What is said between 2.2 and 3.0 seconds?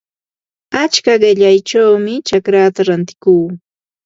chacraata